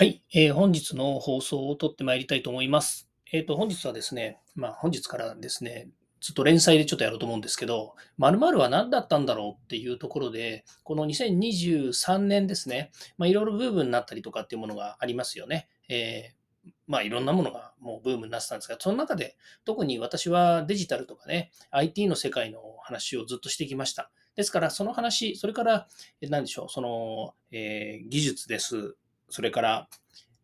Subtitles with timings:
[0.00, 3.06] はい、えー、本日の放送を撮ってまいりたいと思います。
[3.34, 5.90] えっ、ー、と、本日はですね、まあ、本日からですね、
[6.22, 15.68] ずっと連載でちょっとやろうと思うんですけど、〇〇は何だったんだろうっていうところで、この2023年ですね、まあ、いろいろブームになったりとかっていうものがありますよね。
[15.90, 19.36] えー、まあ、いろんなものがもうブームになってたんですが、その中で
[19.66, 24.10] 特に私はデジタルとかね、IT の世界の話をずっとしてきました。
[24.34, 25.88] ですから、その話、それから、
[26.22, 28.96] 何でしょう、その、えー、技術です。
[29.30, 29.88] それから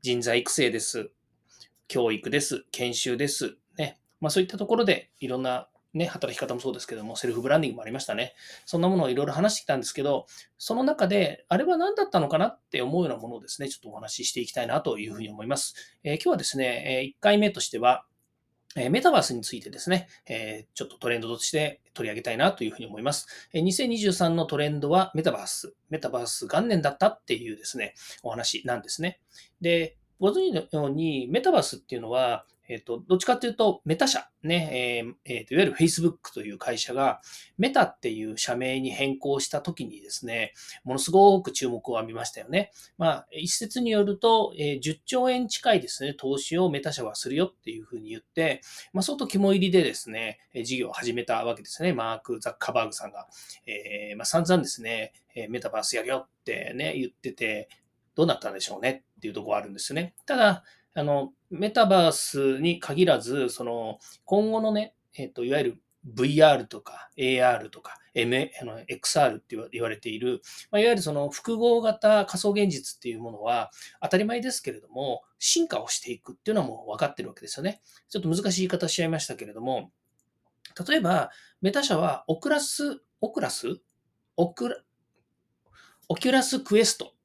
[0.02, 1.10] 人材育成です。
[1.88, 2.64] 教育です。
[2.72, 3.56] 研修です。
[3.76, 3.98] ね。
[4.20, 8.34] まあそういったところでいろんなね、働き方もそうですけども、セルフブランディングもありましたね。
[8.66, 10.26] そんなものをいろいろ話してきたんですけど、
[10.58, 15.74] その中で、あれは何だったのかなって思うようなものをですね、ちょっとお話ししていきたいなというふうに思います。
[16.04, 18.04] えー、今日はですね、1回目としては、
[18.74, 23.26] えメタバースについてですね、えちょっとトレンドとして取り上げたいなというふうに思います。
[23.52, 29.20] え2023のトレンドはメタバース、メタバース元年だったっていうですね、お話なんですね。
[29.60, 37.20] で、ご存知のように、メタバースっていうのは、えっ、と、どっちかっていうと、メタ社、ね、えー、えー、と、いわゆる Facebook という会社が、
[37.58, 40.52] メタっていう社名に変更したときにですね、
[40.84, 42.72] ものすごく注目を浴びましたよね。
[42.98, 48.60] まあ、一説によると、えー、10兆円近いですね、投資をメタ社はするよっていうふうに言って、
[48.92, 51.92] まあ、相当肝入りでですね、事業を始めたわけですね。
[51.92, 53.28] マーク・ザッカーバーグさんが。
[53.66, 55.12] えー、まあ、散々ですね、
[55.48, 57.68] メタバースやるよってね、言ってて、
[58.16, 60.14] どうなったんでしょうねっていうところあるんですよね。
[60.24, 60.64] ただ、
[60.96, 65.82] あの、メタバースに限らず、その、今後のね、えっ、と、いわゆる
[66.14, 77.82] VR とか AR とか M、あの XR って言われている、ま、いわゆるその複合型仮想現実っていうものは当たり前ですけれども、進化をしていくっていうのはもう分かってるわけですよね。
[78.08, 79.90] ちょっと難しい言い方しちゃいましたけれども、
[80.88, 81.30] 例えば、
[81.60, 83.80] メタ社はオクラス、オクラス
[84.36, 84.76] オクラ、
[86.08, 87.15] オキュラスクエスト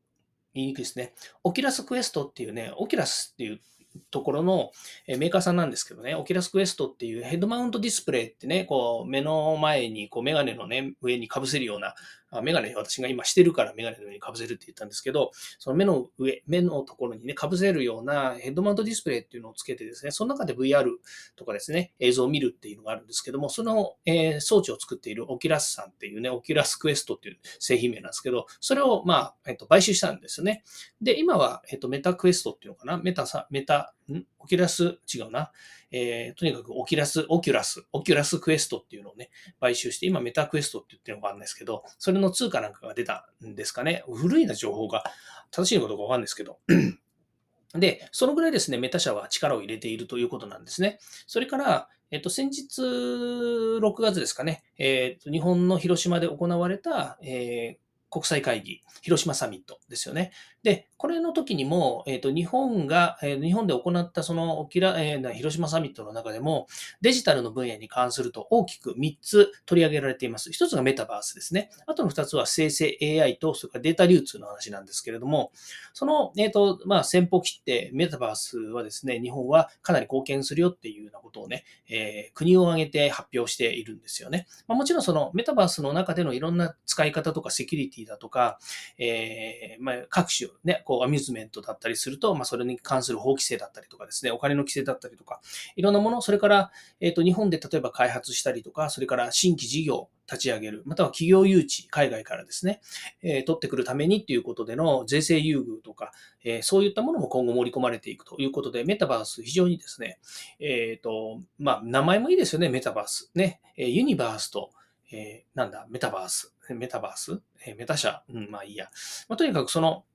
[0.54, 1.14] 言いにくいですね。
[1.44, 3.62] オキュラスクエストっていうね、オキュラスっていう
[4.09, 4.72] ところの
[5.08, 11.96] メーカーさんなんですけどね、オキラスクエストっていうヘッドマウントディスプレイってね、こう目の前にこうメガネのね、上に被せるような
[12.31, 20.90] あメガネ私が今してるからメガネの上に被せるって言ったんですけど、その目の上、目のところにね、被せるようなヘッドマウントディスプレイっていうのをつけてですね、その中で VR
[21.35, 30.63] とかですね、映像を見るっていうのがあるんですけども、その、え装置を作っているオキラスさんっていうね、オキラスクエストっていう製品名なんですけど、それをまあ、えっと、買収したんですよね。
[31.01, 33.81] で、今は、えっと、メタクエストっていうのかなメタさ、メタ、
[34.12, 34.25] ん？
[34.40, 35.52] オキュラス、違うな。
[35.92, 44.03] えー、とにかくオキュラス、オキュラス、オキュラスクエストっていうのをね、買収して、今メタクエストって言ってるのがあるんですけど、それの通貨なんかが出たんですかね。
[44.12, 45.03] 古いな情報が
[45.52, 46.59] 正しいのかどうかわかんないですけど。
[47.75, 51.00] で、そのぐらいですね、メタ社は力を入れているということなんですね。
[51.28, 60.32] それから、えっと、先日、6月ですかね、えっと、日本の広島で行われた、えー国際会議、広島サミットですよね。
[60.64, 66.68] で、これの時にも、えっ、ー、と、日本が、えー、日本で行ったその、えー、広島サミットの中でも、
[67.00, 70.50] デジタルの分野に関すると大きく3つ取り上げられています。
[70.50, 71.72] 1つがメタバースですね。
[71.88, 75.52] あとの2つは生成 AI と、それからデータ流通の話なんですけれども、
[75.94, 84.48] その、えっ、ー、と、まあ、先方切ってメタバースはですね、日本はかなり貢献するよっていうようなことをね、えー、国を挙げて発表しているんですよね。
[84.68, 88.59] まあ、もちろんそのメタバースの中でのいろんな使い方とかセキュリティだとか、
[88.97, 95.41] えー、まあ、各種ね、こう、アミューズメントだったりすると、まあ、それに関する法規制だったりとかですね、お金の規制だったりとか、
[95.75, 102.81] いろんなもの、それから、えっ、ー、と、日本で例えば開発したりとか、それから新規事業立ち上げる、または企業誘致、海外からですね、
[103.22, 106.13] えー、取ってくるためにっていうことでの税制優遇とか、
[106.44, 110.19] えー、そういったものも今後盛り込まれていくということで、メタバース非常にですね、
[110.59, 113.31] えっ、ー、と、まあ、名前もいいですよね、メタバース。
[113.35, 114.72] ね、ユニバースと、
[115.12, 118.90] えー、なんだ、メタバース、メタバース、えー、メタ社、うん、まあいいや。
[119.28, 120.06] まあ、とにかくその、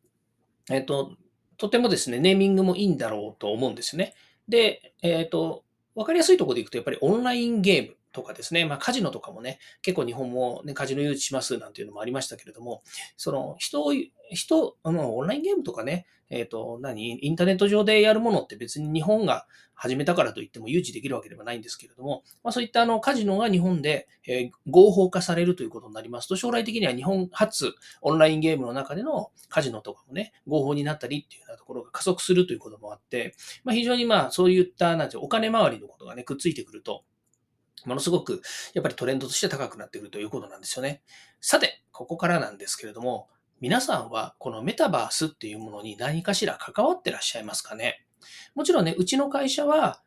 [0.70, 1.12] えっ、ー、と、
[1.56, 4.14] とてもですね、ネーミングもいいんだろうと思うんですよね。
[4.48, 5.64] で、えっ、と、
[5.94, 12.82] わかりやすいところでいくと、やっぱりオンラインゲームとかですね、まあカジノとかもね、結構日本も、ね、カジノ誘致しますなんていうのもありましたけれども、
[13.18, 13.92] その人を、
[14.30, 17.24] 人、あのオンラインゲームとかね、えっ、ー、と、何？
[17.24, 33.34] インターネット上でやるものって別に日本が始めたからといっても誘致できるわけではないんですけれども、まあ、そういったあのカジノが日本で、えー、合法化されるということになりますと、将来的には日本初オンラインゲームの中でのカジノとかもね、合法になったりっていうようなところが加速するということもあって、
[33.64, 37.04] まあ、非常にまあそういったなんてお金回りのことがね、くっついてくると、
[37.84, 38.42] ものすごく
[38.74, 41.02] やっぱりトレンドとして高くなってくるということなんですよね。
[41.40, 43.28] さて、ここからなんですけれども、
[43.60, 48.04] 皆さんはこのメタバースっていうものに何かしら関わってらっしゃいますかね？
[48.54, 50.02] もちろんね、うちの会社は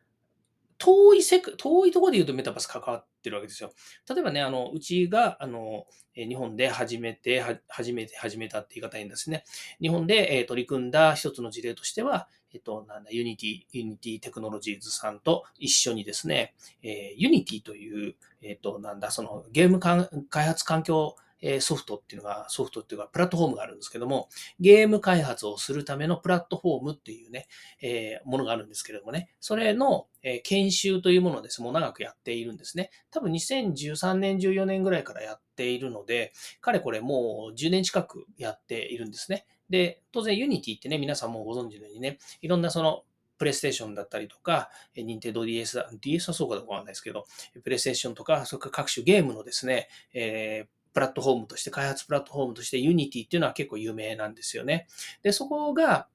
[0.78, 3.72] 遠い世界、遠いところで言うとメタバース関わってるわけですよ。
[4.08, 9.44] 例えばね、あの、うちが、あの、日本で始めて、初めて始めたって言い方いいんですね。
[9.80, 21.16] 日本で、取り組んだ一つの事例としては、えっと、なんだ、ユニティ、ユニティテクノロジーズさんと一緒にですね、えー、ユニティという、えっと、なんだ、そのゲーム開発環境
[21.60, 27.46] ソフトっていうのが、ソフトっていうか、プラットフォームがあるんですけども、ゲーム開発をするためのプラットフォームっていうね、
[27.80, 32.90] えー、ものがあるんですけれどもね、それの、え研修というものをですもう長くやっているんですね。
[33.10, 39.46] 多分2013年、14年ぐらいからやっているので、かれこれもう10年近くやっているんですね。
[39.70, 43.04] で、当然 Unity ってね、皆さんもご存知のようにね、いろんなその
[43.38, 47.24] プレイステーションだったりとか、任天堂 DS だ、DS はそうかどうかわかんないですけど、
[47.62, 54.88] プレイステーションとか、それから各種ゲームのですね、えープラットフォームとして、開発プラットフォームとして Unity っていうのは結構有名なんですよね。
[55.22, 56.08] で、そこが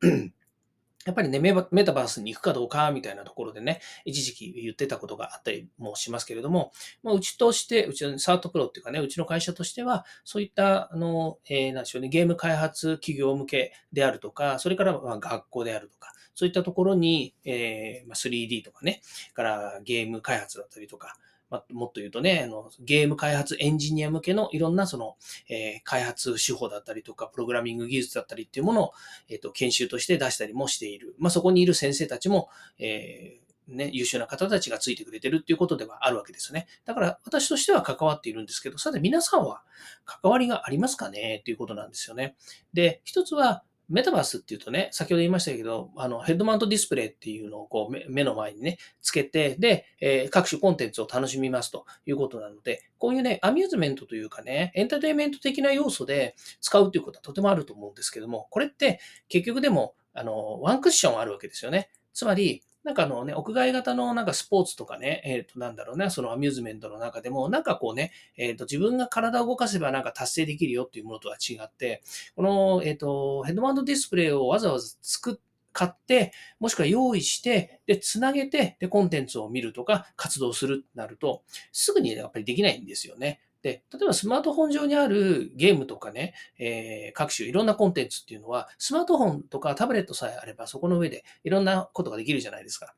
[1.06, 6.72] やっぱりねメ、タバースに行くかどうかみたいなところでね、一時期言ってたことがあったりもしますけれども、
[7.04, 19.02] まあ、うちとして、うちのサートプロっていうかね、うちの会社としては、そういった、あの、えー、なんでしょうね、ゲーム開発企業向けであるとか、それからまあ学校であるとか、そういったところに、えー、3D とかね、
[19.36, 21.18] からゲーム開発だったりとか、
[21.50, 22.50] ま、もっと言うとね、
[22.80, 25.16] ゲーム開発エンジニア向けのいろんなその、
[25.50, 28.92] え、開発手法だったりとか、プログラミング技術だったりっていうものを、
[29.30, 31.16] えっ、と、研修として出したりもしている。
[31.20, 32.50] まあ、そこにいる先生たちも、
[32.80, 36.68] えー、ね、優秀な方たちがついてくれてるっていうことではあるわけですよね。
[36.86, 39.64] だから私としては関わっているんですけど、さて皆さんは
[40.06, 41.38] 関わりがありますかね？
[41.42, 42.36] っていうことなんですよね。
[42.74, 59.00] で、一つはメタバースっていうとね、先ほど言いましたけど、あの、ヘッドマウントディスプレイっていうのをこう目の前にね、つけて、で、えー、各種コンテンツを楽しみますということなので、こういうね、アミューズメントというかね、エンターテインメント的な要素で使うということはとてもあると思うんですけども、これって
[59.30, 61.90] 結局でも、あの、ワンクッションあるわけですよね。
[62.14, 72.04] つまり、なんかあのね、屋外型のなんかスポーツとかね、えっ、ー、と、なんだろうね、そのアミューズメントの中でも、なんかこうね、えっ、ー、と、自分が体を動かせばなんか達成できるよっていうものとは違って、
[72.36, 75.42] この、えっ、ー、と、ヘッドマウントディスプレイをわざわざ作って、
[75.76, 81.44] 買って、もしくは用意して、で、つなげて、で、コンテンツを見るとか、活動するとなると、
[81.74, 83.42] すぐにやっぱりできないんですよね。
[83.66, 92.94] で、例えばスマートフォン上にあるゲームとかね、えー、各種いろんなコンテンツっていうのは、スマートフォンとかタブレットさえあれば、そこの上でいろんなことができるじゃないですか。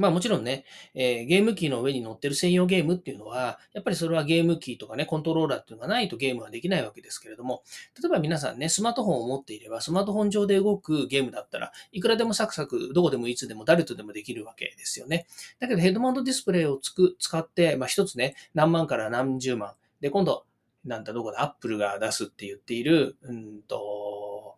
[0.00, 0.64] まあもちろんね、
[0.94, 7.62] えー、ゲーム機の上に乗ってる専用ゲームっていうのは、やっぱりそれはゲーム機とかね、コントローラーっていうのがないとゲームはできないわけですけれども、
[8.00, 15.26] 例えば皆さんね、スマートフォンを持っていれば、スマートフォン上で動くゲームだったらいくらでもサクサク、どこでもいつでも誰とでもできるわけですよね。
[15.58, 19.74] だけどヘッドマウントディスプレイをつく使って、まあ一つね、何万から何十万。
[20.00, 20.44] で、今度、
[20.84, 24.54] なんだ、どこだ、アップルが出すって言っている、うんと、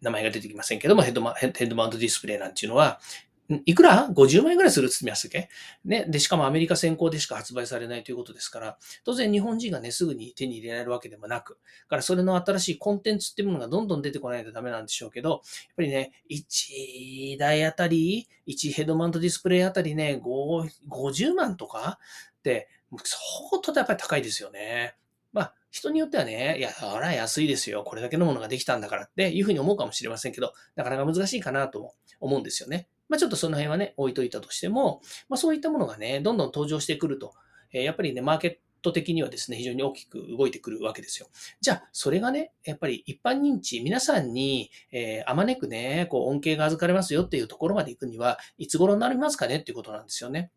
[0.00, 3.00] 名前が出てきませんけども、ヘッドマヘッドマウントディスプレイなんていうのは、
[3.64, 5.48] いくら ?50 万円ぐらいするって言ってましたっけ？
[5.84, 6.04] ね。
[6.06, 11.58] で、しかもアメリカ先行でしか発売されないということですから、当然日本人がね、すぐに手に入れられるわけでもなく、
[11.88, 15.40] からそれの新しいコンテンツっていうものがどんどん出てこないとダメなんでしょうけど、やっ
[15.76, 21.98] ぱりね、1台あたり、1ヘッドマウントディスプレイあたりね、50万とか
[22.40, 22.68] って、
[23.02, 24.94] 相当やっぱり高いですよね。
[25.32, 27.82] まあ、人によってはね、いや、あら安いですよ。
[27.82, 32.88] これだけのものができたんだからっていうふうに思うかもしれませんけど、なかなか難しいかなと思うんですよね。
[33.08, 37.34] まあ、ちょっとその辺はね、置いといたとしても、まあ、そういったものがね、どんどん登場してくると、
[37.72, 41.28] え、やっぱりね、マーケット的にはですね、非常に大きく動いてくるわけですよ。
[41.60, 50.50] じゃあ、それがね、やっぱり一般認知、皆さんに、えー、あまねくね、こう、恩恵が預かれますよっていうところまで行くには、いつ頃になりますかねっていうことなんですよね。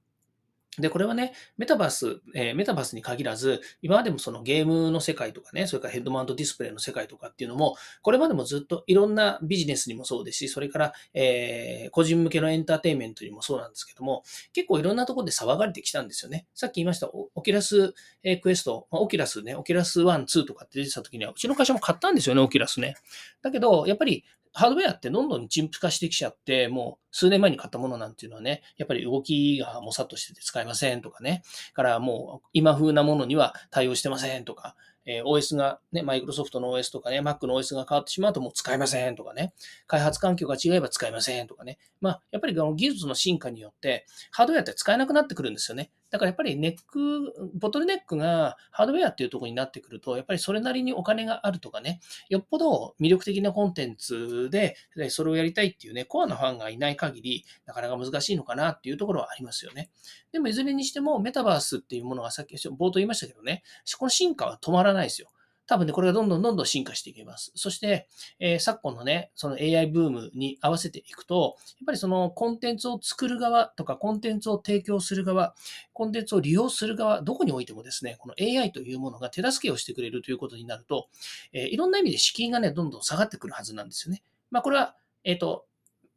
[0.77, 14.23] で、これはね、メタバース、えー、メタバースに限らず、今までもそのゲームの世界とかね、それからヘッドマウントディスプレイの世界とかっていうのも、これまでもずっといろんなビジネスにもそうですし、それから、えー、個人向けのエンターテインメントにもそうなんですけども、
[14.53, 16.47] 結構いろんなところで騒がれてきたんですよね。
[16.55, 22.95] さっき言いました、オキラス、えクエスト、まあ、オキラスね、オキラス1、2とかって出てた時には、うちの会社も買ったんですよね、オキラスね。
[23.41, 24.23] だけど、やっぱり
[24.53, 31.43] ハードウェアってどんどん陳腐化してきちゃって、もう数年前に買ったものなんていうのはね、やっぱり動きがもさっとしてて使えませんとかね、
[31.73, 39.53] からもう今風なものには対応してませんとか、え、OS がね、マイクロソフトの OS とかね、Mac の OS が変わってしまうともう使えませんとかね、
[39.87, 41.79] 開発環境が違えば使えませんとかね。
[42.01, 45.91] まあ、やっぱりこの技術の進化によって、ハードウェアって使えなくなってくるんですよね。
[46.11, 54.75] だからやっぱりネック、ボトルネックがハードウェアっていうところになってくると、やっぱりそれなりにお金があるとかね、よっぽど魅力的なコンテンツで、
[55.09, 59.89] それをやりたいっていうね、コアなファンがいない限り、なかなか難しいのかなっていうところはありますよね。
[60.31, 63.63] でもいずれにしても、メタバースっていうものはさっき冒頭言いましたけどね、
[63.97, 65.29] この進化は止まらないですよ。
[65.71, 67.53] 多分ね、これがどんどんどんどん進化していきます。
[67.55, 68.09] そして、
[68.41, 75.55] えー、昨今のね、その AI ブームに合わせていくと、やっぱりそのコンテンツを作る側とか、コンテンツを提供する側、
[75.93, 81.07] コンテンツを利用する側、どこにおいてもですね、この AI というものが手助けをしてくれるということになると、
[81.53, 84.23] えー、いろんな意味で敷居がね、どんどん下がってくるはずなんですよね。
[84.49, 85.67] まあ、これは、えっ、ー、と、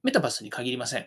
[0.02, 1.06] メタバースに限りません。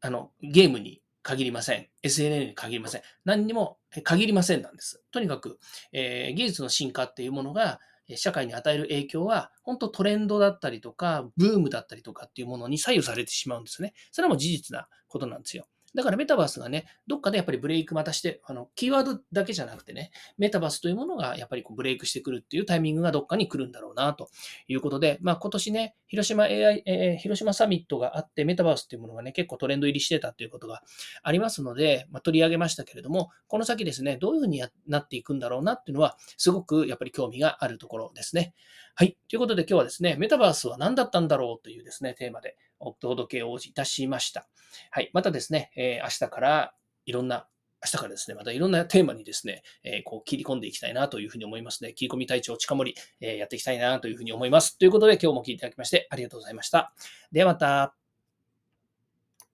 [0.00, 1.88] あの、ゲームに限りません。
[2.02, 3.02] SNN に限りません。
[3.24, 5.02] 何にも限りませんなんです。
[5.10, 5.58] とにかく、
[5.92, 7.80] えー、技術の進化っていうものが、
[8.16, 13.92] 社会に与える影響は、本当トレンドだったりとか、ブームだったりとかっていうものに左右されてしまうんですね。
[14.12, 15.66] それも事実なことなんですよ。
[15.94, 24.28] だからメタバースがね、どっかでやっぱりブレイクまたして、あの、キーワードだけじゃなくてね、メタバースというものがやっぱりこうブレイクしてくるっていうタイミングがどっかに来るんだろうな、と
[24.68, 30.82] いうことで、まあ今年ね、広島 AI、えー、広島サミットがあって、メタバースっていうものがね、結構トレンド入りしてたということが
[31.22, 38.54] ありますので、まあ、取り上げましたけれども、この先ですね、どういうふうになっていくんだろうなっていうのは、すごくやっぱり興味があるところですね。
[39.00, 39.16] はい。
[39.28, 44.48] ということで今日はですね、メタバースは何だったんだろうというですね、テーマでお届けをいたしました。
[44.90, 45.10] はい。
[45.12, 46.74] またですね、えー、明日から
[47.06, 47.46] いろんな
[47.80, 54.76] 明日からですね、またいろんなテーマにですね、えー、こう切り込んでいきたいなというふうに思いますね、切り込み隊長近森、えー、やっていきたいなというふうに思います。
[54.76, 56.92] ということで今日も聞いていただきましてありがとうございました。
[57.30, 57.97] ではまた。